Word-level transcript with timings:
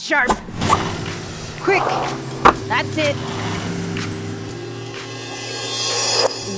Sharp. 0.00 0.30
Quick. 1.60 1.84
That's 2.66 2.96
it. 2.96 3.14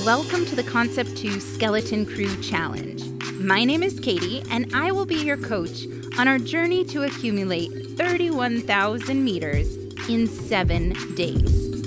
Welcome 0.05 0.45
to 0.45 0.55
the 0.55 0.63
Concept 0.63 1.17
2 1.17 1.41
Skeleton 1.41 2.05
Crew 2.05 2.41
Challenge. 2.41 3.03
My 3.33 3.65
name 3.65 3.83
is 3.83 3.99
Katie, 3.99 4.43
and 4.49 4.73
I 4.73 4.93
will 4.93 5.05
be 5.05 5.17
your 5.17 5.35
coach 5.35 5.85
on 6.17 6.29
our 6.29 6.39
journey 6.39 6.85
to 6.85 7.03
accumulate 7.03 7.69
31,000 7.97 9.21
meters 9.21 9.75
in 10.07 10.25
seven 10.25 10.93
days. 11.15 11.83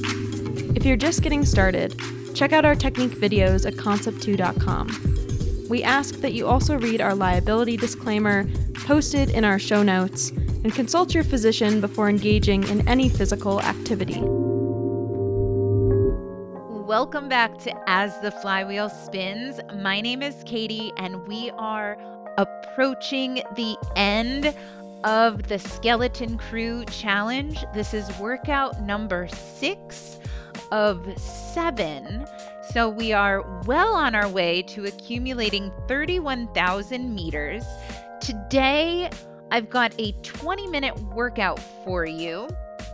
If 0.77 0.85
you're 0.85 0.99
just 0.99 1.23
getting 1.23 1.47
started, 1.47 1.99
check 2.35 2.53
out 2.53 2.67
our 2.67 2.75
technique 2.75 3.13
videos 3.13 3.65
at 3.67 3.77
concept2.com. 3.77 5.69
We 5.71 5.83
ask 5.83 6.17
that 6.17 6.35
you 6.35 6.47
also 6.47 6.79
read 6.79 7.01
our 7.01 7.15
liability 7.15 7.79
disclaimer 7.79 8.47
posted 8.75 9.31
in 9.31 9.43
our 9.43 9.59
show 9.59 9.83
notes 9.83 10.33
and 10.65 10.75
consult 10.75 11.15
your 11.15 11.25
physician 11.25 11.81
before 11.81 12.09
engaging 12.09 12.63
in 12.69 12.87
any 12.89 13.09
physical 13.09 13.61
activity. 13.63 14.21
Welcome 16.87 17.29
back 17.29 17.59
to 17.59 17.75
As 17.89 18.19
the 18.21 18.31
Flywheel 18.31 18.89
Spins. 18.89 19.61
My 19.77 20.01
name 20.01 20.23
is 20.23 20.43
Katie, 20.47 20.93
and 20.97 21.27
we 21.27 21.51
are 21.59 21.97
approaching 22.39 23.43
the 23.57 23.77
end 23.97 24.55
of 25.05 25.43
the 25.49 25.59
Skeleton 25.59 26.39
Crew 26.39 26.85
Challenge. 26.87 27.65
This 27.75 27.93
is 27.93 28.09
workout 28.19 28.83
number 28.83 29.29
six 29.29 30.21
of 30.73 31.07
seven. 31.19 32.27
So 32.73 32.89
we 32.89 33.13
are 33.13 33.43
well 33.67 33.95
on 33.95 34.15
our 34.15 34.29
way 34.29 34.63
to 34.63 34.85
accumulating 34.85 35.73
31,000 35.89 37.15
meters. 37.15 37.65
Today, 38.21 39.11
I've 39.51 39.71
got 39.71 39.95
a 40.01 40.13
20 40.23 40.67
minute 40.67 40.99
workout 40.99 41.61
for 41.85 42.05
you. 42.05 42.49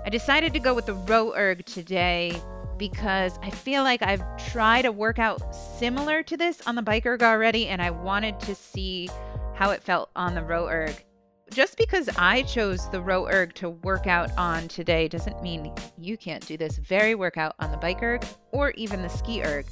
I 0.04 0.10
decided 0.10 0.52
to 0.52 0.60
go 0.60 0.74
with 0.74 0.86
the 0.86 0.94
row 0.94 1.32
erg 1.34 1.64
today 1.64 2.38
because 2.76 3.38
I 3.42 3.50
feel 3.50 3.82
like 3.82 4.02
I've 4.02 4.22
tried 4.50 4.84
a 4.84 4.92
workout 4.92 5.54
similar 5.54 6.22
to 6.24 6.36
this 6.36 6.60
on 6.66 6.74
the 6.74 6.82
bike 6.82 7.06
erg 7.06 7.22
already, 7.22 7.68
and 7.68 7.80
I 7.80 7.90
wanted 7.90 8.38
to 8.40 8.54
see 8.54 9.08
how 9.54 9.70
it 9.70 9.82
felt 9.82 10.10
on 10.14 10.34
the 10.34 10.42
row 10.42 10.66
erg. 10.68 11.04
Just 11.52 11.76
because 11.76 12.08
I 12.16 12.42
chose 12.42 12.88
the 12.90 13.00
row 13.00 13.26
erg 13.26 13.54
to 13.54 13.70
work 13.70 14.06
out 14.06 14.30
on 14.36 14.68
today 14.68 15.06
doesn't 15.06 15.42
mean 15.42 15.72
you 15.98 16.16
can't 16.16 16.46
do 16.46 16.56
this 16.56 16.78
very 16.78 17.14
workout 17.14 17.54
on 17.60 17.70
the 17.70 17.76
bike 17.76 18.02
erg 18.02 18.24
or 18.50 18.72
even 18.72 19.02
the 19.02 19.08
ski 19.08 19.42
erg. 19.42 19.66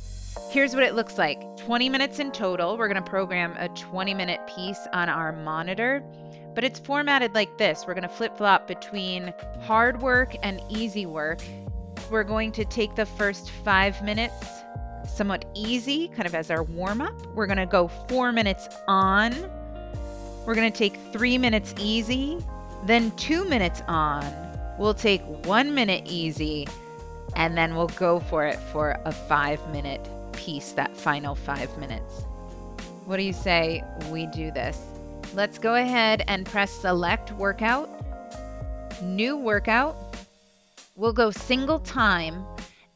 Here's 0.51 0.75
what 0.75 0.85
it 0.85 0.95
looks 0.95 1.19
like 1.19 1.57
20 1.57 1.89
minutes 1.89 2.19
in 2.19 2.31
total. 2.33 2.77
We're 2.77 2.89
going 2.89 3.03
to 3.03 3.11
program 3.11 3.55
a 3.59 3.69
20 3.71 4.15
minute 4.15 4.41
piece 4.47 4.87
on 4.93 5.09
our 5.09 5.33
monitor, 5.33 6.03
but 6.55 6.65
it's 6.65 6.79
formatted 6.79 7.35
like 7.35 7.59
this. 7.59 7.85
We're 7.87 7.95
going 7.95 8.03
to 8.03 8.09
flip 8.09 8.37
flop 8.37 8.67
between 8.67 9.33
hard 9.63 10.03
work 10.03 10.35
and 10.43 10.61
easy 10.69 11.07
work. 11.07 11.41
We're 12.11 12.25
going 12.25 12.53
to 12.53 12.65
take 12.65 12.95
the 12.97 13.07
first 13.07 13.51
five 13.65 14.03
minutes 14.03 14.35
somewhat 15.07 15.45
easy, 15.55 16.09
kind 16.09 16.27
of 16.27 16.35
as 16.35 16.51
our 16.51 16.63
warm 16.63 17.01
up. 17.01 17.15
We're 17.35 17.47
going 17.47 17.59
to 17.59 17.67
go 17.67 17.89
four 18.09 18.33
minutes 18.33 18.69
on 18.89 19.35
we're 20.47 20.55
going 20.55 20.73
to 20.73 20.77
take 20.77 20.97
three 21.13 21.39
minutes 21.39 21.75
easy, 21.79 22.39
then 22.85 23.11
two 23.13 23.45
minutes 23.45 23.83
on. 23.87 24.25
We'll 24.79 24.95
take 24.95 25.23
one 25.47 25.75
minute 25.75 26.05
easy, 26.07 26.67
and 27.37 27.57
then 27.57 27.77
we'll 27.77 27.89
go 27.89 28.21
for 28.21 28.47
it 28.47 28.59
for 28.73 28.99
a 29.05 29.13
five 29.13 29.61
minute 29.71 30.09
piece, 30.33 30.73
that 30.73 30.97
final 30.97 31.35
five 31.35 31.77
minutes. 31.79 32.25
What 33.05 33.19
do 33.19 33.23
you 33.23 33.33
say 33.35 33.85
we 34.11 34.27
do 34.27 34.51
this? 34.51 34.79
Let's 35.35 35.59
go 35.59 35.77
ahead 35.77 36.25
and 36.27 36.45
press 36.45 36.73
select 36.73 37.33
workout, 37.33 37.89
new 39.03 39.37
workout. 39.37 39.97
We'll 40.97 41.13
go 41.13 41.31
single 41.31 41.79
time, 41.79 42.45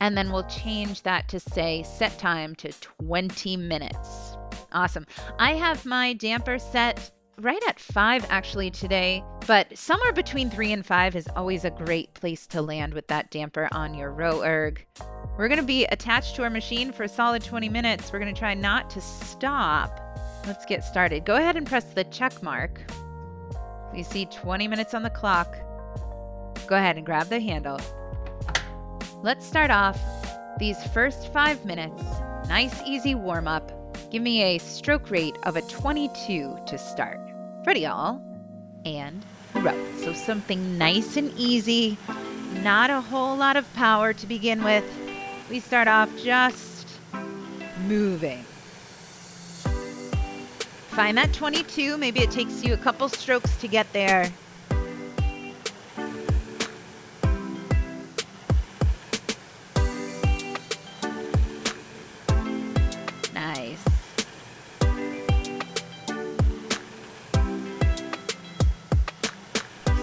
and 0.00 0.16
then 0.16 0.32
we'll 0.32 0.44
change 0.44 1.02
that 1.02 1.28
to 1.28 1.40
say 1.40 1.82
set 1.82 2.18
time 2.18 2.54
to 2.56 2.72
20 2.72 3.56
minutes. 3.56 4.36
Awesome. 4.72 5.06
I 5.38 5.54
have 5.54 5.86
my 5.86 6.12
damper 6.14 6.58
set 6.58 7.12
right 7.38 7.62
at 7.68 7.78
five 7.78 8.26
actually 8.28 8.70
today, 8.70 9.24
but 9.46 9.76
somewhere 9.76 10.12
between 10.12 10.50
three 10.50 10.72
and 10.72 10.84
five 10.84 11.16
is 11.16 11.28
always 11.36 11.64
a 11.64 11.70
great 11.70 12.12
place 12.14 12.46
to 12.48 12.62
land 12.62 12.94
with 12.94 13.06
that 13.08 13.30
damper 13.30 13.68
on 13.72 13.94
your 13.94 14.10
row 14.10 14.42
erg. 14.42 14.84
We're 15.38 15.48
going 15.48 15.60
to 15.60 15.66
be 15.66 15.84
attached 15.86 16.36
to 16.36 16.42
our 16.42 16.50
machine 16.50 16.92
for 16.92 17.04
a 17.04 17.08
solid 17.08 17.42
20 17.42 17.68
minutes. 17.68 18.12
We're 18.12 18.20
going 18.20 18.34
to 18.34 18.38
try 18.38 18.54
not 18.54 18.90
to 18.90 19.00
stop. 19.00 20.03
Let's 20.46 20.66
get 20.66 20.84
started. 20.84 21.24
Go 21.24 21.36
ahead 21.36 21.56
and 21.56 21.66
press 21.66 21.84
the 21.84 22.04
check 22.04 22.42
mark. 22.42 22.80
You 23.94 24.04
see 24.04 24.26
20 24.26 24.68
minutes 24.68 24.92
on 24.92 25.02
the 25.02 25.10
clock. 25.10 25.56
Go 26.66 26.76
ahead 26.76 26.96
and 26.96 27.06
grab 27.06 27.28
the 27.28 27.40
handle. 27.40 27.80
Let's 29.22 29.46
start 29.46 29.70
off 29.70 29.98
these 30.58 30.82
first 30.88 31.32
five 31.32 31.64
minutes. 31.64 32.02
Nice, 32.48 32.82
easy 32.84 33.14
warm 33.14 33.48
up. 33.48 33.72
Give 34.10 34.22
me 34.22 34.42
a 34.42 34.58
stroke 34.58 35.10
rate 35.10 35.36
of 35.44 35.56
a 35.56 35.62
22 35.62 36.58
to 36.66 36.78
start. 36.78 37.18
Ready, 37.66 37.86
all? 37.86 38.22
And 38.84 39.24
row. 39.54 39.74
So 39.96 40.12
something 40.12 40.76
nice 40.76 41.16
and 41.16 41.32
easy, 41.38 41.96
not 42.62 42.90
a 42.90 43.00
whole 43.00 43.34
lot 43.34 43.56
of 43.56 43.72
power 43.74 44.12
to 44.12 44.26
begin 44.26 44.62
with. 44.62 44.84
We 45.48 45.58
start 45.60 45.88
off 45.88 46.10
just 46.22 46.86
moving. 47.86 48.44
Find 50.94 51.18
that 51.18 51.32
22. 51.32 51.98
Maybe 51.98 52.20
it 52.20 52.30
takes 52.30 52.62
you 52.62 52.72
a 52.72 52.76
couple 52.76 53.08
strokes 53.08 53.56
to 53.56 53.66
get 53.66 53.92
there. 53.92 54.32
Nice. 63.34 63.84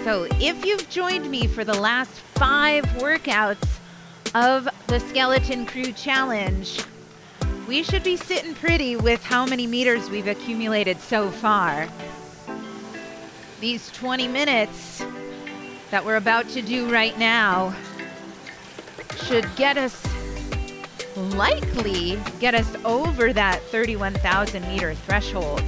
So, 0.04 0.28
if 0.42 0.66
you've 0.66 0.90
joined 0.90 1.32
me 1.32 1.48
for 1.48 1.64
the 1.64 1.80
last 1.80 2.12
five 2.36 2.84
workouts 2.98 3.66
of 4.36 4.68
the 4.88 5.00
Skeleton 5.00 5.66
Crew 5.66 5.94
Challenge, 5.94 6.84
we 7.72 7.84
should 7.84 8.04
be 8.04 8.18
sitting 8.18 8.54
pretty 8.54 8.98
with 8.98 9.24
how 9.24 9.46
many 9.46 9.66
meters 9.66 10.10
we've 10.10 10.28
accumulated 10.28 11.00
so 11.00 11.30
far. 11.30 11.88
These 13.62 13.90
20 13.92 14.28
minutes 14.28 15.02
that 15.90 16.04
we're 16.04 16.18
about 16.18 16.50
to 16.50 16.62
do 16.62 16.92
right 16.92 17.18
now 17.18 17.74
should 19.24 19.48
get 19.56 19.78
us, 19.78 20.06
likely, 21.16 22.20
get 22.42 22.56
us 22.56 22.76
over 22.84 23.32
that 23.32 23.62
31,000 23.62 24.68
meter 24.68 24.94
threshold. 24.94 25.62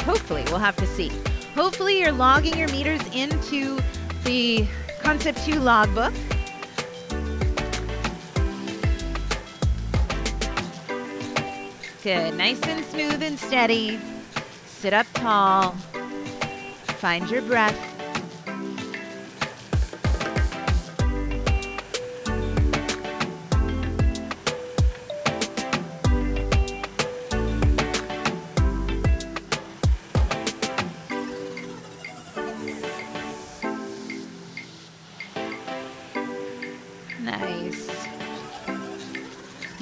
Hopefully, 0.00 0.42
we'll 0.46 0.58
have 0.58 0.74
to 0.74 0.88
see. 0.88 1.12
Hopefully, 1.54 2.00
you're 2.00 2.10
logging 2.10 2.58
your 2.58 2.68
meters 2.70 3.02
into 3.14 3.78
the 4.24 4.66
Concept 5.04 5.38
2 5.46 5.60
logbook. 5.60 6.12
Good. 12.04 12.36
Nice 12.36 12.60
and 12.64 12.84
smooth 12.84 13.22
and 13.22 13.38
steady. 13.38 13.98
Sit 14.66 14.92
up 14.92 15.06
tall. 15.14 15.70
Find 17.00 17.30
your 17.30 17.40
breath. 17.40 17.93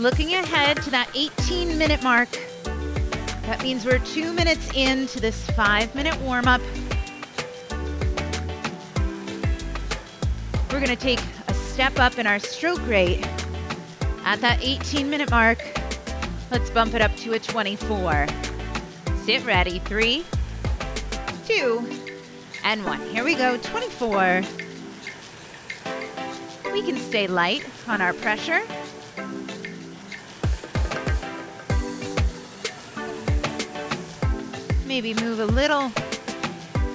Looking 0.03 0.35
ahead 0.35 0.83
to 0.83 0.91
that 0.91 1.09
18 1.15 1.79
minute 1.79 2.03
mark. 2.03 2.29
That 3.45 3.63
means 3.63 3.85
we're 3.85 4.01
two 4.01 4.33
minutes 4.33 4.69
into 4.75 5.21
this 5.21 5.49
five 5.53 5.95
minute 5.95 6.21
warm 6.23 6.49
up. 6.49 6.61
We're 10.73 10.81
going 10.81 10.87
to 10.87 10.97
take 10.97 11.21
a 11.47 11.55
step 11.55 12.01
up 12.01 12.19
in 12.19 12.27
our 12.27 12.41
stroke 12.41 12.85
rate 12.89 13.25
at 14.25 14.41
that 14.41 14.59
18 14.61 15.09
minute 15.09 15.31
mark. 15.31 15.61
Let's 16.51 16.69
bump 16.71 16.95
it 16.95 17.01
up 17.01 17.15
to 17.19 17.35
a 17.35 17.39
24. 17.39 18.27
Sit 19.23 19.47
ready. 19.47 19.79
Three, 19.79 20.25
two, 21.47 21.89
and 22.65 22.85
one. 22.85 23.01
Here 23.11 23.23
we 23.23 23.37
go. 23.37 23.57
24. 23.57 24.43
We 26.73 26.83
can 26.83 26.97
stay 26.97 27.29
light 27.29 27.65
on 27.87 28.01
our 28.01 28.15
pressure. 28.15 28.63
Maybe 34.93 35.15
move 35.25 35.41
a 35.41 35.47
little 35.47 35.91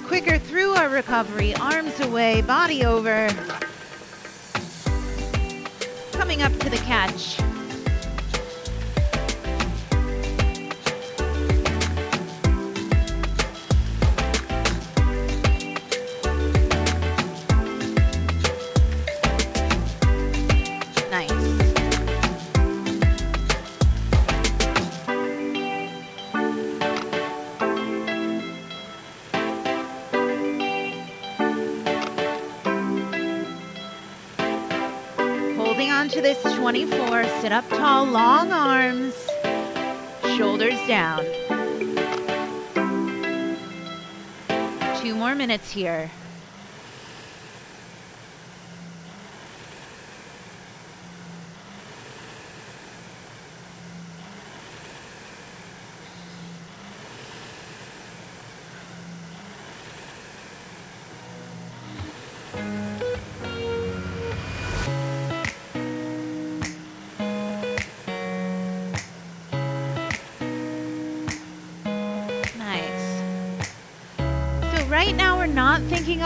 quicker 0.06 0.38
through 0.38 0.70
our 0.74 0.88
recovery. 0.88 1.52
Arms 1.56 1.98
away, 1.98 2.40
body 2.42 2.84
over. 2.84 3.26
Coming 6.12 6.42
up 6.42 6.56
to 6.60 6.70
the 6.70 6.80
catch. 6.86 7.47
Onto 35.86 36.20
this 36.20 36.42
24. 36.42 37.22
Sit 37.40 37.52
up 37.52 37.66
tall, 37.68 38.04
long 38.04 38.50
arms, 38.50 39.14
shoulders 40.36 40.78
down. 40.88 41.24
Two 45.00 45.14
more 45.14 45.36
minutes 45.36 45.70
here. 45.70 46.10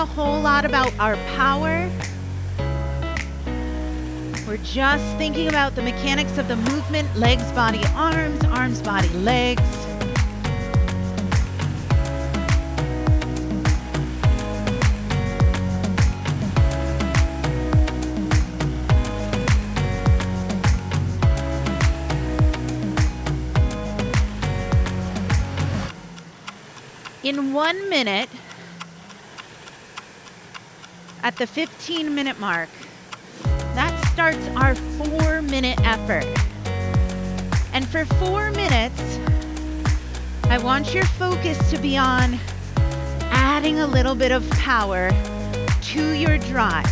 A 0.02 0.04
whole 0.04 0.40
lot 0.40 0.64
about 0.64 0.92
our 0.98 1.14
power. 1.36 1.88
We're 4.48 4.56
just 4.64 5.16
thinking 5.16 5.46
about 5.46 5.76
the 5.76 5.82
mechanics 5.82 6.38
of 6.38 6.48
the 6.48 6.56
movement 6.56 7.14
legs, 7.16 7.44
body, 7.52 7.80
arms, 7.94 8.42
arms, 8.46 8.82
body, 8.82 9.08
legs. 9.10 9.62
In 27.22 27.52
one 27.52 27.88
minute, 27.88 28.28
at 31.22 31.36
the 31.36 31.46
15 31.46 32.14
minute 32.14 32.38
mark. 32.40 32.68
That 33.74 33.96
starts 34.12 34.44
our 34.56 34.74
four 34.74 35.40
minute 35.42 35.78
effort. 35.84 36.26
And 37.72 37.86
for 37.86 38.04
four 38.16 38.50
minutes, 38.50 39.18
I 40.44 40.58
want 40.58 40.92
your 40.92 41.04
focus 41.04 41.70
to 41.70 41.78
be 41.78 41.96
on 41.96 42.38
adding 43.30 43.80
a 43.80 43.86
little 43.86 44.14
bit 44.14 44.32
of 44.32 44.48
power 44.50 45.10
to 45.82 46.10
your 46.10 46.38
drive. 46.38 46.86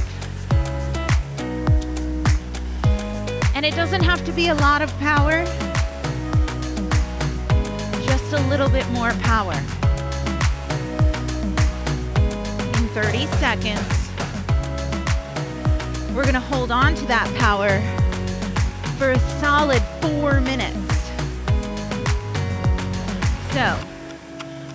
And 3.54 3.66
it 3.66 3.74
doesn't 3.74 4.02
have 4.02 4.24
to 4.24 4.32
be 4.32 4.48
a 4.48 4.54
lot 4.54 4.80
of 4.80 4.90
power, 4.98 5.44
just 8.06 8.32
a 8.32 8.40
little 8.48 8.70
bit 8.70 8.88
more 8.90 9.10
power. 9.20 9.54
In 12.78 12.88
30 12.94 13.26
seconds, 13.36 13.99
we're 16.14 16.22
going 16.22 16.34
to 16.34 16.40
hold 16.40 16.72
on 16.72 16.94
to 16.94 17.06
that 17.06 17.32
power 17.38 17.80
for 18.98 19.12
a 19.12 19.18
solid 19.40 19.80
four 20.00 20.40
minutes. 20.40 20.76
So, 23.52 23.78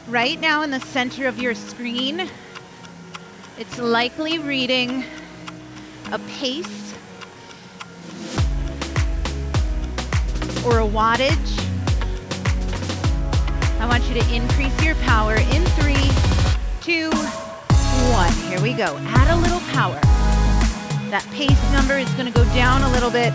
right 0.07 0.39
now 0.39 0.61
in 0.61 0.71
the 0.71 0.79
center 0.79 1.27
of 1.27 1.37
your 1.37 1.53
screen, 1.53 2.29
it's 3.57 3.77
likely 3.79 4.39
reading 4.39 5.03
a 6.11 6.19
pace 6.19 6.93
or 10.65 10.79
a 10.79 10.87
wattage. 10.87 11.61
I 13.79 13.87
want 13.87 14.07
you 14.07 14.21
to 14.21 14.33
increase 14.33 14.83
your 14.83 14.95
power 14.95 15.35
in 15.35 15.65
three, 15.77 16.09
two, 16.81 17.11
one. 18.13 18.33
Here 18.49 18.61
we 18.61 18.73
go. 18.73 18.97
Add 19.01 19.37
a 19.37 19.41
little 19.41 19.59
power. 19.71 20.14
That 21.09 21.25
pace 21.31 21.71
number 21.71 21.97
is 21.97 22.09
going 22.13 22.25
to 22.25 22.33
go 22.33 22.43
down 22.53 22.81
a 22.81 22.91
little 22.91 23.11
bit, 23.11 23.31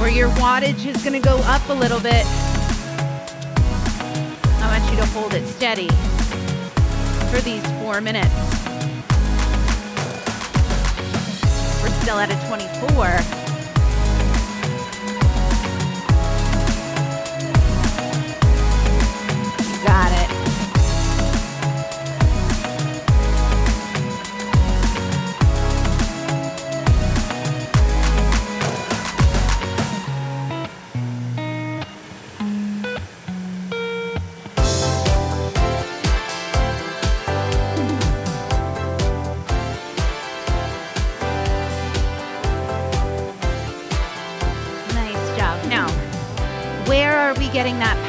or 0.00 0.08
your 0.08 0.30
wattage 0.40 0.86
is 0.86 1.02
going 1.02 1.20
to 1.20 1.20
go 1.20 1.36
up 1.44 1.68
a 1.68 1.74
little 1.74 2.00
bit. 2.00 2.24
I 4.62 4.78
want 4.78 4.90
you 4.90 4.96
to 4.96 5.06
hold 5.06 5.34
it 5.34 5.46
steady 5.46 5.88
for 7.30 7.40
these 7.42 7.66
four 7.82 8.00
minutes. 8.00 8.34
We're 11.82 11.90
still 12.00 12.18
at 12.18 12.30
a 12.30 12.36
24. 12.48 13.43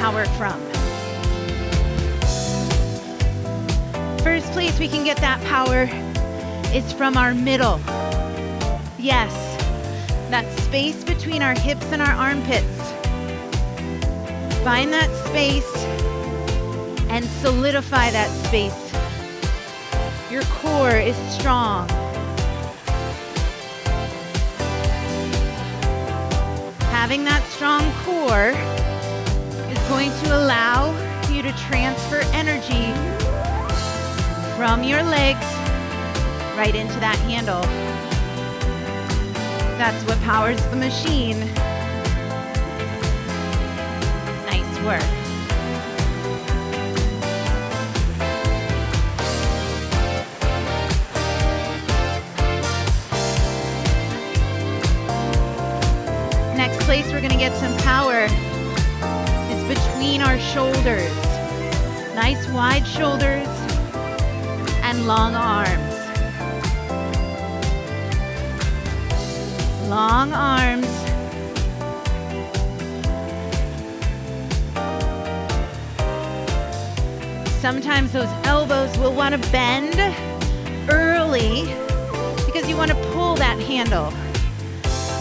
Power 0.05 0.25
from? 0.37 0.61
First 4.19 4.51
place 4.51 4.77
we 4.77 4.87
can 4.87 5.03
get 5.03 5.17
that 5.17 5.43
power 5.45 5.89
is 6.75 6.93
from 6.93 7.17
our 7.17 7.33
middle. 7.33 7.79
Yes, 8.99 9.33
that 10.29 10.45
space 10.59 11.03
between 11.03 11.41
our 11.41 11.57
hips 11.57 11.87
and 11.91 12.03
our 12.03 12.11
armpits. 12.11 12.77
Find 14.63 14.93
that 14.93 15.09
space 15.25 15.75
and 17.09 17.25
solidify 17.41 18.11
that 18.11 18.29
space. 18.45 18.81
Your 20.29 20.43
core 20.61 20.99
is 21.11 21.17
strong. 21.33 21.89
Having 26.91 27.23
that 27.23 27.43
strong 27.49 27.91
core 28.03 28.53
going 29.95 30.11
to 30.25 30.37
allow 30.37 30.91
you 31.29 31.41
to 31.41 31.53
transfer 31.53 32.19
energy 32.33 32.91
from 34.57 34.83
your 34.83 35.01
legs 35.01 35.45
right 36.57 36.75
into 36.75 36.99
that 36.99 37.17
handle. 37.19 37.61
That's 39.77 40.03
what 40.03 40.19
powers 40.19 40.61
the 40.65 40.75
machine. 40.75 41.39
Nice 44.45 44.79
work. 44.83 44.99
Next 56.57 56.83
place 56.83 57.05
we're 57.13 57.21
going 57.21 57.31
to 57.31 57.37
get 57.37 57.55
some 57.55 57.77
power 57.77 58.27
between 59.75 60.21
our 60.21 60.39
shoulders. 60.39 61.13
Nice 62.15 62.47
wide 62.49 62.87
shoulders 62.87 63.47
and 64.83 65.05
long 65.05 65.35
arms. 65.35 65.95
Long 69.89 70.31
arms. 70.33 70.87
Sometimes 77.59 78.13
those 78.13 78.31
elbows 78.45 78.97
will 78.97 79.13
want 79.13 79.33
to 79.35 79.51
bend 79.51 79.97
early 80.89 81.63
because 82.45 82.69
you 82.69 82.77
want 82.77 82.91
to 82.91 82.97
pull 83.11 83.35
that 83.35 83.59
handle. 83.59 84.13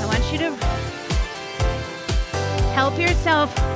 I 0.01 0.07
want 0.07 0.31
you 0.31 0.39
to 0.39 0.55
help 2.75 2.99
yourself 2.99 3.74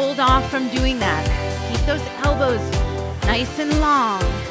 hold 0.00 0.20
off 0.20 0.48
from 0.48 0.68
doing 0.68 0.96
that. 1.00 1.24
Keep 1.68 1.84
those 1.84 2.06
elbows 2.24 2.62
nice 3.26 3.58
and 3.58 3.72
long. 3.80 4.47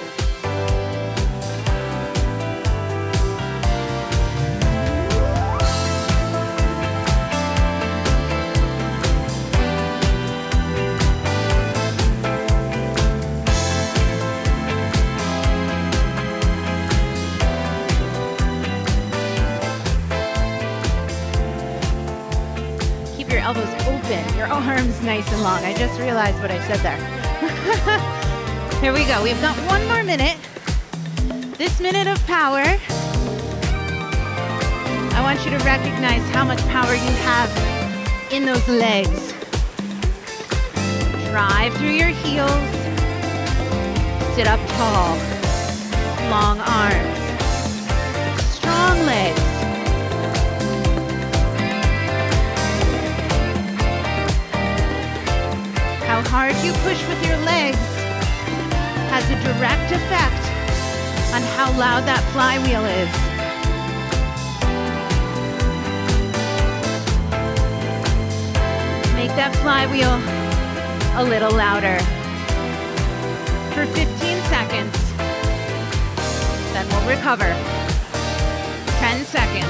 Nice 25.18 25.34
and 25.34 25.42
long. 25.42 25.64
I 25.64 25.74
just 25.74 26.00
realized 26.00 26.40
what 26.42 26.52
I 26.52 26.60
said 26.68 26.78
there. 26.86 26.98
Here 28.82 28.94
we 28.94 29.04
go. 29.06 29.24
We've 29.24 29.42
got 29.42 29.58
one 29.66 29.84
more 29.88 30.04
minute. 30.04 30.38
This 31.58 31.80
minute 31.80 32.06
of 32.06 32.24
power. 32.28 32.62
I 35.16 35.22
want 35.24 35.44
you 35.44 35.50
to 35.58 35.66
recognize 35.66 36.22
how 36.36 36.46
much 36.46 36.60
power 36.68 36.94
you 36.94 37.12
have 37.26 38.32
in 38.32 38.46
those 38.46 38.68
legs. 38.68 39.34
Drive 41.32 41.74
through 41.78 41.96
your 41.98 42.10
heels. 42.10 42.70
Sit 44.36 44.46
up 44.46 44.60
tall. 44.78 45.18
Long 46.30 46.60
arms. 46.60 47.17
How 56.48 56.54
hard 56.54 56.66
you 56.66 56.72
push 56.82 57.06
with 57.10 57.28
your 57.28 57.36
legs 57.40 57.78
has 59.12 59.30
a 59.30 59.36
direct 59.44 59.92
effect 59.92 60.44
on 61.36 61.42
how 61.58 61.78
loud 61.78 62.06
that 62.06 62.24
flywheel 62.32 62.86
is. 62.86 63.12
Make 69.14 69.36
that 69.36 69.54
flywheel 69.58 70.16
a 71.20 71.24
little 71.28 71.52
louder 71.52 72.00
for 73.76 73.86
15 73.86 74.08
seconds. 74.48 74.96
Then 76.72 76.88
we'll 76.88 77.10
recover. 77.10 77.54
10 79.02 79.26
seconds. 79.26 79.67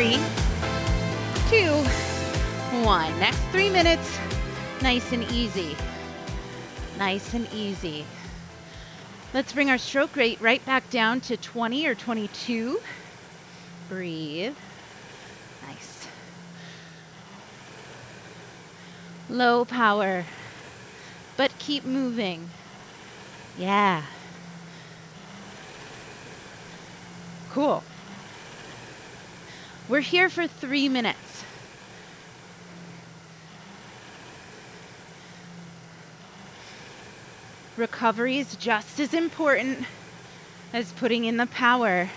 Three, 0.00 0.16
two, 1.50 1.74
one. 2.86 3.20
Next 3.20 3.36
three 3.52 3.68
minutes, 3.68 4.18
nice 4.80 5.12
and 5.12 5.30
easy. 5.30 5.76
Nice 6.98 7.34
and 7.34 7.46
easy. 7.52 8.06
Let's 9.34 9.52
bring 9.52 9.68
our 9.68 9.76
stroke 9.76 10.16
rate 10.16 10.40
right 10.40 10.64
back 10.64 10.88
down 10.88 11.20
to 11.20 11.36
20 11.36 11.86
or 11.86 11.94
22. 11.94 12.80
Breathe. 13.90 14.56
Nice. 15.68 16.08
Low 19.28 19.66
power, 19.66 20.24
but 21.36 21.52
keep 21.58 21.84
moving. 21.84 22.48
Yeah. 23.58 24.04
Cool. 27.50 27.84
We're 29.90 30.02
here 30.02 30.28
for 30.30 30.46
three 30.46 30.88
minutes. 30.88 31.42
Recovery 37.76 38.38
is 38.38 38.54
just 38.54 39.00
as 39.00 39.12
important 39.12 39.84
as 40.72 40.92
putting 40.92 41.24
in 41.24 41.38
the 41.38 41.46
power. 41.46 42.08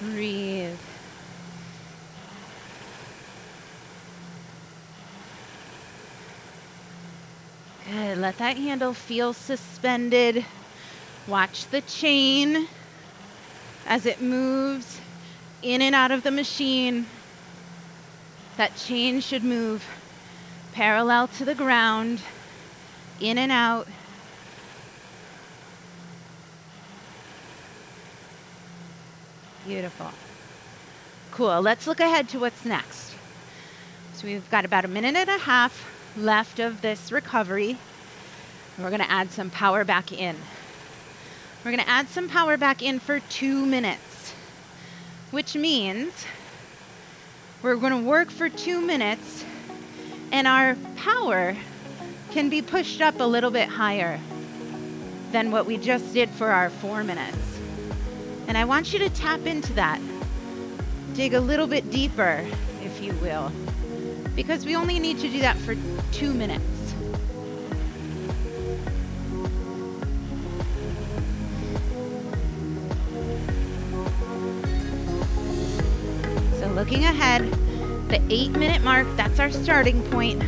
Breathe. 0.00 0.78
Let 8.20 8.36
that 8.36 8.58
handle 8.58 8.92
feel 8.92 9.32
suspended. 9.32 10.44
Watch 11.26 11.66
the 11.68 11.80
chain 11.80 12.68
as 13.86 14.04
it 14.04 14.20
moves 14.20 15.00
in 15.62 15.80
and 15.80 15.94
out 15.94 16.10
of 16.10 16.22
the 16.22 16.30
machine. 16.30 17.06
That 18.58 18.76
chain 18.76 19.20
should 19.20 19.42
move 19.42 19.84
parallel 20.74 21.28
to 21.28 21.44
the 21.46 21.54
ground, 21.54 22.20
in 23.20 23.38
and 23.38 23.50
out. 23.50 23.88
Beautiful. 29.66 30.10
Cool. 31.30 31.62
Let's 31.62 31.86
look 31.86 32.00
ahead 32.00 32.28
to 32.30 32.38
what's 32.38 32.64
next. 32.64 33.14
So 34.14 34.26
we've 34.26 34.48
got 34.50 34.66
about 34.66 34.84
a 34.84 34.88
minute 34.88 35.16
and 35.16 35.30
a 35.30 35.38
half 35.38 35.86
left 36.16 36.58
of 36.58 36.82
this 36.82 37.10
recovery. 37.10 37.78
We're 38.82 38.90
going 38.90 39.02
to 39.02 39.10
add 39.10 39.30
some 39.30 39.50
power 39.50 39.84
back 39.84 40.12
in. 40.12 40.36
We're 41.64 41.72
going 41.72 41.84
to 41.84 41.88
add 41.88 42.08
some 42.08 42.28
power 42.28 42.56
back 42.56 42.82
in 42.82 42.98
for 42.98 43.20
two 43.20 43.66
minutes, 43.66 44.32
which 45.30 45.54
means 45.54 46.24
we're 47.62 47.76
going 47.76 47.92
to 47.92 48.08
work 48.08 48.30
for 48.30 48.48
two 48.48 48.80
minutes 48.80 49.44
and 50.32 50.46
our 50.46 50.76
power 50.96 51.54
can 52.30 52.48
be 52.48 52.62
pushed 52.62 53.02
up 53.02 53.20
a 53.20 53.24
little 53.24 53.50
bit 53.50 53.68
higher 53.68 54.18
than 55.32 55.50
what 55.50 55.66
we 55.66 55.76
just 55.76 56.14
did 56.14 56.30
for 56.30 56.50
our 56.50 56.70
four 56.70 57.04
minutes. 57.04 57.58
And 58.48 58.56
I 58.56 58.64
want 58.64 58.92
you 58.92 58.98
to 59.00 59.10
tap 59.10 59.44
into 59.44 59.72
that. 59.74 60.00
Dig 61.14 61.34
a 61.34 61.40
little 61.40 61.66
bit 61.66 61.90
deeper, 61.90 62.46
if 62.82 63.02
you 63.02 63.12
will, 63.14 63.52
because 64.34 64.64
we 64.64 64.74
only 64.74 64.98
need 64.98 65.18
to 65.18 65.28
do 65.28 65.40
that 65.40 65.56
for 65.58 65.76
two 66.12 66.32
minutes. 66.32 66.79
Looking 76.90 77.06
ahead, 77.06 77.48
the 78.08 78.20
eight 78.30 78.50
minute 78.50 78.82
mark, 78.82 79.06
that's 79.16 79.38
our 79.38 79.48
starting 79.48 80.02
point. 80.10 80.42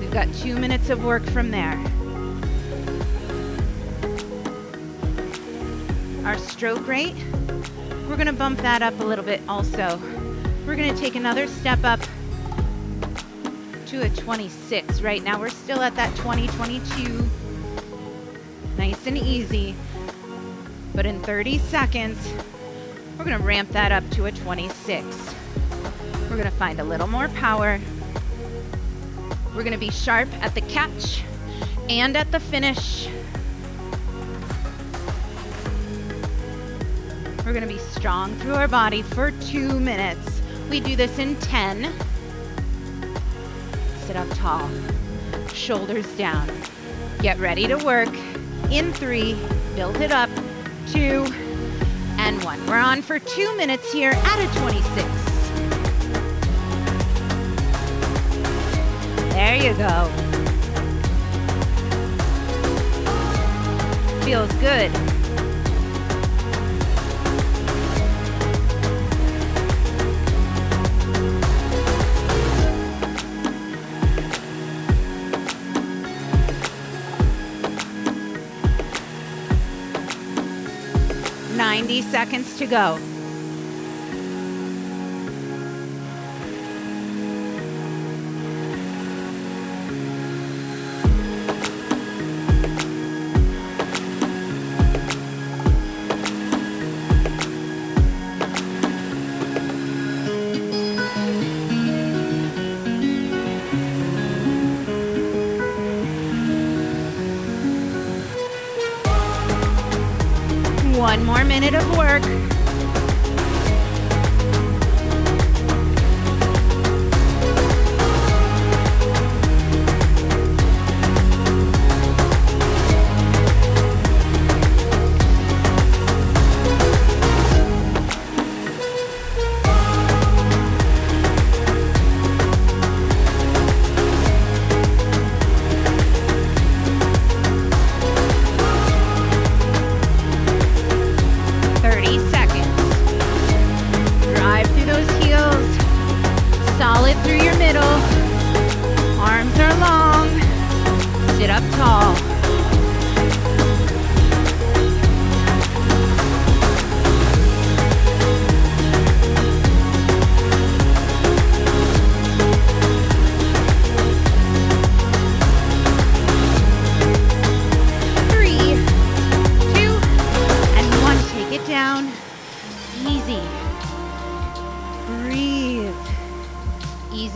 We've 0.00 0.10
got 0.10 0.26
two 0.34 0.56
minutes 0.56 0.90
of 0.90 1.04
work 1.04 1.22
from 1.22 1.52
there. 1.52 1.78
Our 6.24 6.36
stroke 6.36 6.88
rate, 6.88 7.14
we're 8.08 8.16
to 8.26 8.32
bump 8.32 8.58
that 8.62 8.82
up 8.82 8.98
a 8.98 9.04
little 9.04 9.24
bit 9.24 9.40
also. 9.48 10.00
We're 10.66 10.74
to 10.92 11.00
take 11.00 11.14
another 11.14 11.46
step 11.46 11.84
up 11.84 12.00
to 13.86 14.02
a 14.02 14.08
26. 14.08 15.00
Right 15.00 15.22
now, 15.22 15.38
we're 15.38 15.50
still 15.50 15.80
at 15.80 15.94
that 15.94 16.12
20, 16.16 16.48
22. 16.48 17.30
Nice 18.76 19.06
and 19.06 19.16
easy. 19.16 19.76
But 20.92 21.06
in 21.06 21.20
30 21.20 21.58
seconds, 21.58 22.18
we're 23.16 23.24
to 23.38 23.44
ramp 23.44 23.70
that 23.70 23.92
up 23.92 24.08
to 24.10 24.26
a 24.26 24.32
26. 24.32 25.35
We're 26.36 26.42
going 26.42 26.52
to 26.52 26.58
find 26.58 26.80
a 26.80 26.84
little 26.84 27.06
more 27.06 27.28
power. 27.28 27.80
We're 29.54 29.62
going 29.62 29.72
to 29.72 29.78
be 29.78 29.90
sharp 29.90 30.28
at 30.42 30.54
the 30.54 30.60
catch 30.60 31.24
and 31.88 32.14
at 32.14 32.30
the 32.30 32.38
finish. 32.38 33.08
We're 37.38 37.54
going 37.54 37.66
to 37.66 37.74
be 37.74 37.78
strong 37.78 38.36
through 38.36 38.52
our 38.52 38.68
body 38.68 39.00
for 39.00 39.30
two 39.30 39.80
minutes. 39.80 40.42
We 40.68 40.80
do 40.80 40.94
this 40.94 41.18
in 41.18 41.36
10. 41.36 41.90
Sit 44.00 44.16
up 44.16 44.28
tall, 44.32 44.68
shoulders 45.54 46.06
down. 46.18 46.50
Get 47.22 47.38
ready 47.38 47.66
to 47.66 47.76
work 47.76 48.14
in 48.70 48.92
three, 48.92 49.38
build 49.74 49.96
it 50.02 50.12
up, 50.12 50.28
two, 50.88 51.24
and 52.18 52.44
one. 52.44 52.66
We're 52.66 52.76
on 52.76 53.00
for 53.00 53.18
two 53.18 53.56
minutes 53.56 53.90
here 53.90 54.12
at 54.12 54.38
a 54.38 54.60
26. 54.60 55.35
There 59.46 59.54
you 59.54 59.74
go. 59.74 60.10
feels 64.24 64.52
good. 64.54 64.90
Ninety 81.56 82.02
seconds 82.02 82.58
to 82.58 82.66
go. 82.66 83.15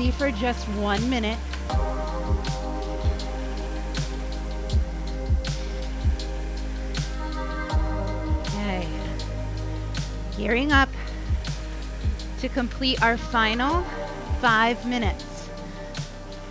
For 0.00 0.30
just 0.30 0.66
one 0.70 1.08
minute. 1.08 1.38
Okay. 8.48 8.88
Gearing 10.36 10.72
up 10.72 10.88
to 12.40 12.48
complete 12.48 13.02
our 13.02 13.18
final 13.18 13.82
five 14.40 14.84
minutes 14.86 15.48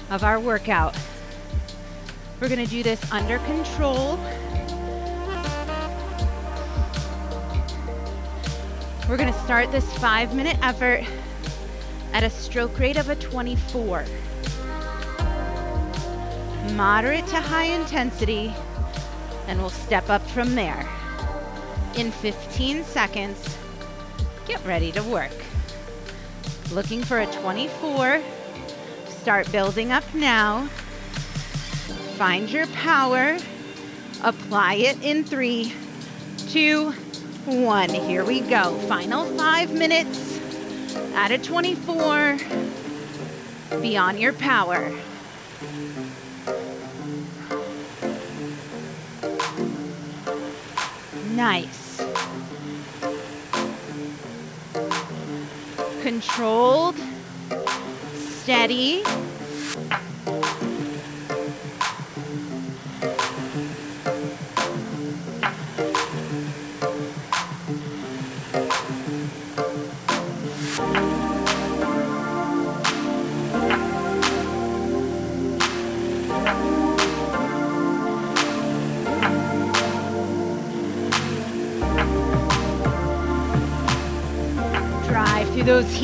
of 0.09 0.23
our 0.23 0.39
workout. 0.39 0.95
We're 2.39 2.49
going 2.49 2.63
to 2.63 2.71
do 2.71 2.81
this 2.81 3.11
under 3.11 3.39
control. 3.39 4.17
We're 9.07 9.17
going 9.17 9.33
to 9.33 9.39
start 9.41 9.71
this 9.71 9.91
five 9.97 10.35
minute 10.35 10.57
effort 10.61 11.03
at 12.13 12.23
a 12.23 12.29
stroke 12.29 12.77
rate 12.79 12.97
of 12.97 13.09
a 13.09 13.15
24. 13.15 14.05
Moderate 16.73 17.27
to 17.27 17.35
high 17.37 17.65
intensity, 17.65 18.53
and 19.47 19.59
we'll 19.59 19.69
step 19.69 20.09
up 20.09 20.21
from 20.29 20.55
there. 20.55 20.87
In 21.95 22.11
15 22.11 22.83
seconds, 22.83 23.57
get 24.47 24.63
ready 24.65 24.91
to 24.91 25.03
work. 25.03 25.31
Looking 26.71 27.03
for 27.03 27.19
a 27.19 27.25
24. 27.27 28.21
Start 29.07 29.51
building 29.51 29.91
up 29.91 30.03
now. 30.13 30.67
Find 32.17 32.49
your 32.49 32.67
power. 32.67 33.37
Apply 34.23 34.75
it 34.75 35.01
in 35.03 35.23
three, 35.23 35.73
two, 36.49 36.91
one. 37.45 37.89
Here 37.89 38.23
we 38.23 38.41
go. 38.41 38.77
Final 38.87 39.25
five 39.37 39.73
minutes 39.73 40.28
at 41.13 41.31
a 41.31 41.37
24. 41.37 42.37
beyond 43.81 44.19
your 44.19 44.33
power. 44.33 44.91
Nice. 51.35 52.01
Controlled, 56.01 56.95
steady. 58.15 59.03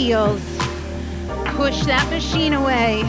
Heels. 0.06 0.40
Push 1.58 1.84
that 1.86 2.08
machine 2.12 2.54
away. 2.54 3.02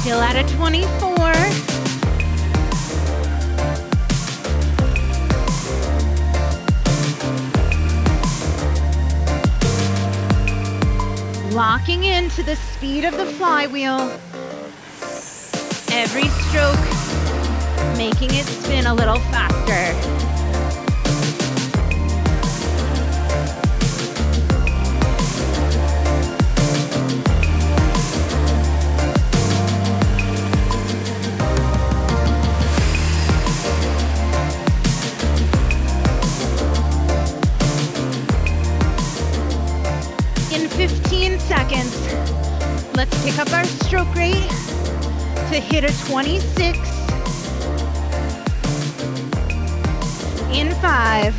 Still 0.00 0.20
at 0.22 0.36
a 0.36 0.56
24. 0.56 1.03
Locking 11.86 12.04
into 12.04 12.42
the 12.42 12.56
speed 12.56 13.04
of 13.04 13.14
the 13.18 13.26
flywheel. 13.26 14.00
Every 15.92 16.28
stroke 16.28 16.80
making 17.98 18.30
it 18.32 18.46
spin 18.46 18.86
a 18.86 18.94
little 18.94 19.18
faster. 19.28 20.43
Let's 42.96 43.24
pick 43.24 43.38
up 43.38 43.52
our 43.52 43.64
stroke 43.64 44.14
rate 44.14 44.48
to 45.50 45.58
hit 45.58 45.84
a 45.84 46.06
26. 46.06 46.78
In 50.52 50.72
five, 50.76 51.34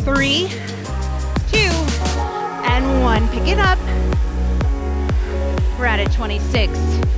three, 0.00 0.48
two, 1.50 1.72
and 2.64 3.02
one. 3.02 3.28
Pick 3.28 3.46
it 3.46 3.58
up. 3.58 3.78
We're 5.78 5.86
at 5.86 6.00
a 6.00 6.16
26. 6.16 7.11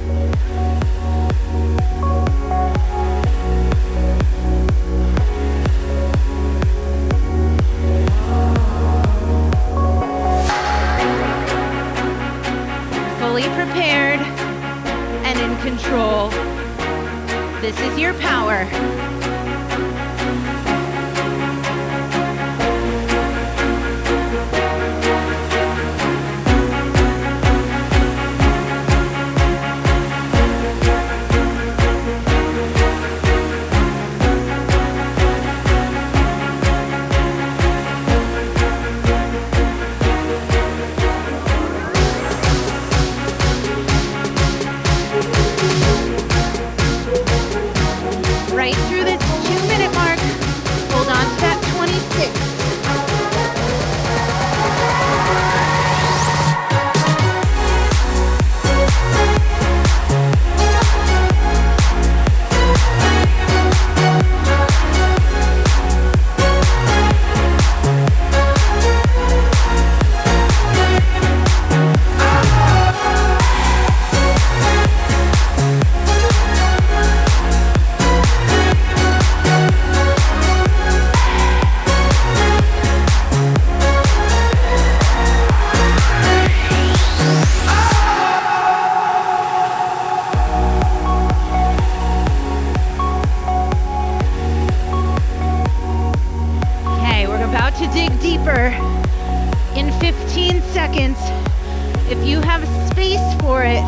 If 102.07 102.23
you 102.27 102.41
have 102.43 102.63
space 102.91 103.35
for 103.41 103.65
it, 103.65 103.83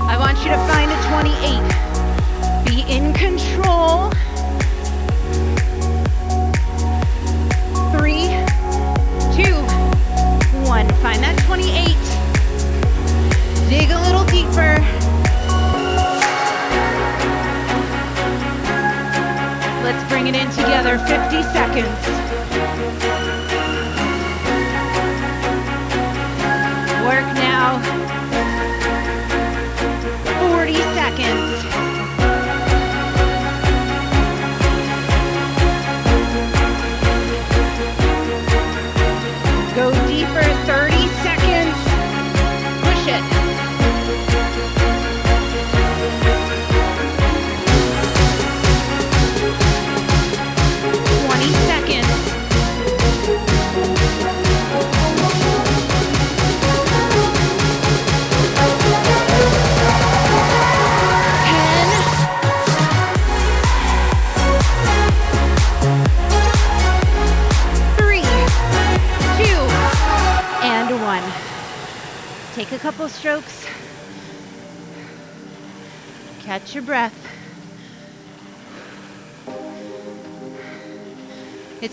I 0.00 0.16
want 0.18 0.38
you 0.38 0.48
to 0.48 0.56
find 0.66 0.90
a 0.90 0.96
28. 1.12 1.84
Be 2.64 2.80
in 2.90 3.12
control. 3.12 4.10
Three, 7.92 8.28
two, 9.36 9.56
one. 10.64 10.88
Find 11.04 11.22
that 11.22 11.36
28. 11.44 11.94
Dig 13.68 13.90
a 13.90 14.00
little 14.00 14.24
deeper. 14.24 14.80
Let's 19.84 20.08
bring 20.10 20.28
it 20.28 20.34
in 20.34 20.48
together. 20.50 20.96
50 20.96 21.42
seconds. 21.52 22.33
40 31.16 31.63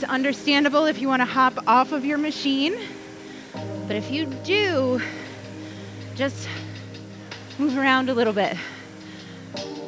It's 0.01 0.09
understandable 0.09 0.87
if 0.87 0.99
you 0.99 1.07
want 1.07 1.19
to 1.19 1.27
hop 1.27 1.59
off 1.67 1.91
of 1.91 2.03
your 2.03 2.17
machine, 2.17 2.73
but 3.85 3.95
if 3.95 4.09
you 4.09 4.25
do, 4.25 4.99
just 6.15 6.49
move 7.59 7.77
around 7.77 8.09
a 8.09 8.13
little 8.15 8.33
bit. 8.33 8.57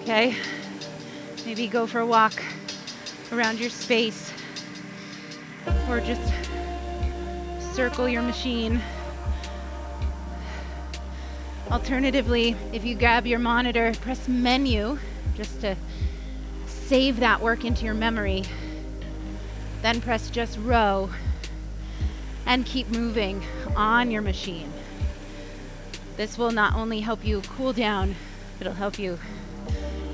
Okay? 0.04 0.36
Maybe 1.48 1.66
go 1.66 1.88
for 1.88 2.02
a 2.02 2.06
walk 2.06 2.34
around 3.32 3.60
your 3.60 3.72
space 3.72 4.32
or 5.90 6.00
just 6.00 6.32
circle 7.74 8.08
your 8.08 8.22
machine. 8.22 8.80
Alternatively, 11.72 12.56
if 12.72 12.86
you 12.86 12.94
grab 12.94 13.26
your 13.26 13.40
monitor, 13.40 13.92
press 14.02 14.28
menu 14.28 15.00
just 15.36 15.60
to 15.62 15.76
save 16.68 17.20
that 17.20 17.42
work 17.42 17.66
into 17.66 17.84
your 17.84 17.96
memory. 17.96 18.44
Then 19.84 20.00
press 20.00 20.30
just 20.30 20.58
row 20.60 21.10
and 22.46 22.66
keep 22.66 22.88
moving 22.88 23.44
on 23.76 24.12
your 24.12 24.22
machine. 24.22 24.72
This 26.16 26.38
will 26.38 26.52
not 26.52 26.74
only 26.74 27.02
help 27.02 27.26
you 27.26 27.42
cool 27.42 27.74
down, 27.74 28.16
it'll 28.62 28.72
help 28.72 28.98
you 28.98 29.20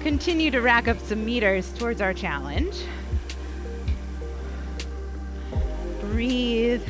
continue 0.02 0.50
to 0.50 0.60
rack 0.60 0.88
up 0.88 0.98
some 1.00 1.24
meters 1.24 1.72
towards 1.74 2.02
our 2.02 2.16
challenge. 2.16 2.78
Breathe. 6.02 6.82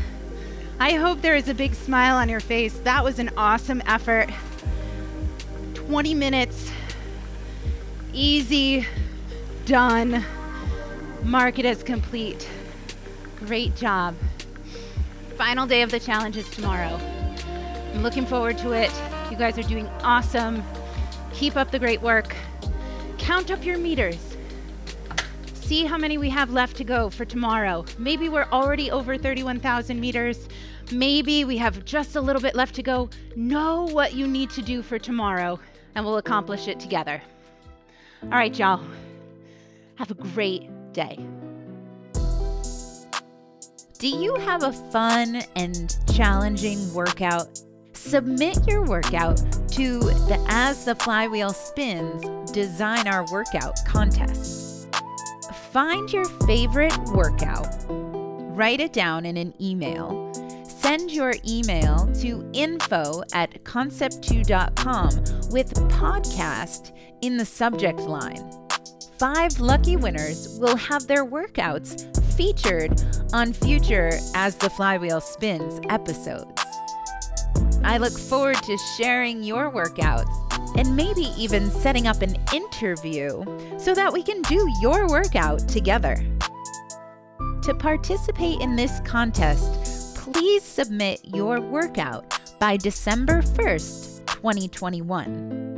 I 0.79 0.93
hope 0.93 1.21
there 1.21 1.35
is 1.35 1.49
a 1.49 1.53
big 1.53 1.75
smile 1.75 2.15
on 2.15 2.29
your 2.29 2.39
face. 2.39 2.79
That 2.85 3.03
was 3.03 3.19
an 3.19 3.29
awesome 3.35 3.83
effort. 3.87 4.29
20 5.73 6.13
minutes. 6.13 6.71
Easy. 8.13 8.87
Done. 9.65 10.23
Mark 11.23 11.59
it 11.59 11.65
as 11.65 11.83
complete. 11.83 12.47
Great 13.45 13.75
job. 13.75 14.15
Final 15.37 15.65
day 15.65 15.81
of 15.81 15.91
the 15.91 15.99
challenge 15.99 16.35
is 16.35 16.49
tomorrow. 16.49 16.99
I'm 17.93 18.03
looking 18.03 18.25
forward 18.25 18.57
to 18.59 18.73
it. 18.73 18.91
You 19.31 19.37
guys 19.37 19.57
are 19.57 19.63
doing 19.63 19.87
awesome. 20.03 20.63
Keep 21.33 21.55
up 21.55 21.71
the 21.71 21.79
great 21.79 22.01
work. 22.01 22.35
Count 23.17 23.49
up 23.49 23.63
your 23.63 23.77
meters. 23.77 24.35
See 25.53 25.85
how 25.85 25.97
many 25.97 26.17
we 26.17 26.29
have 26.29 26.51
left 26.51 26.75
to 26.77 26.83
go 26.83 27.09
for 27.09 27.25
tomorrow. 27.25 27.85
Maybe 27.97 28.27
we're 28.27 28.47
already 28.51 28.91
over 28.91 29.17
31,000 29.17 29.99
meters. 29.99 30.49
Maybe 30.91 31.45
we 31.45 31.57
have 31.57 31.85
just 31.85 32.15
a 32.15 32.21
little 32.21 32.41
bit 32.41 32.55
left 32.55 32.75
to 32.75 32.83
go. 32.83 33.09
Know 33.35 33.83
what 33.85 34.13
you 34.13 34.27
need 34.27 34.49
to 34.51 34.61
do 34.61 34.81
for 34.81 34.99
tomorrow, 34.99 35.59
and 35.95 36.03
we'll 36.03 36.17
accomplish 36.17 36.67
it 36.67 36.79
together. 36.79 37.21
All 38.23 38.29
right, 38.29 38.57
y'all. 38.57 38.83
Have 39.95 40.11
a 40.11 40.15
great 40.15 40.69
day. 40.91 41.19
Do 43.99 44.07
you 44.07 44.33
have 44.35 44.63
a 44.63 44.71
fun 44.71 45.43
and 45.57 45.93
challenging 46.13 46.93
workout? 46.93 47.61
Submit 47.91 48.65
your 48.65 48.85
workout 48.85 49.39
to 49.73 49.99
the 49.99 50.41
As 50.47 50.85
the 50.85 50.95
Flywheel 50.95 51.51
Spins 51.51 52.49
Design 52.51 53.09
Our 53.09 53.29
Workout 53.29 53.75
contest. 53.85 54.87
Find 55.73 56.09
your 56.13 56.23
favorite 56.47 56.97
workout, 57.09 57.67
write 57.89 58.79
it 58.79 58.93
down 58.93 59.25
in 59.25 59.35
an 59.35 59.53
email, 59.61 60.31
send 60.63 61.11
your 61.11 61.33
email 61.45 62.09
to 62.21 62.49
info 62.53 63.21
at 63.33 63.65
concept2.com 63.65 65.09
with 65.51 65.73
podcast 65.89 66.95
in 67.21 67.35
the 67.35 67.43
subject 67.43 67.99
line. 67.99 68.49
Five 69.17 69.59
lucky 69.59 69.97
winners 69.97 70.57
will 70.57 70.77
have 70.77 71.05
their 71.05 71.25
workouts 71.25 72.15
featured 72.39 72.97
on 73.33 73.53
future 73.53 74.11
As 74.33 74.55
the 74.55 74.69
Flywheel 74.69 75.21
Spins 75.21 75.79
episodes. 75.89 76.61
I 77.83 77.97
look 77.97 78.17
forward 78.17 78.57
to 78.63 78.77
sharing 78.97 79.43
your 79.43 79.71
workouts 79.71 80.27
and 80.77 80.95
maybe 80.95 81.31
even 81.37 81.71
setting 81.71 82.07
up 82.07 82.21
an 82.21 82.35
interview 82.53 83.43
so 83.77 83.95
that 83.95 84.11
we 84.11 84.23
can 84.23 84.41
do 84.43 84.67
your 84.81 85.07
workout 85.07 85.67
together. 85.67 86.15
To 87.63 87.73
participate 87.73 88.61
in 88.61 88.75
this 88.75 88.99
contest, 89.01 90.15
please 90.15 90.63
submit 90.63 91.21
your 91.23 91.59
workout 91.61 92.39
by 92.59 92.77
December 92.77 93.41
1st, 93.41 94.25
2021. 94.25 95.68